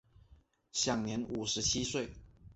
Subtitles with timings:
[0.71, 2.11] 享年五十七岁。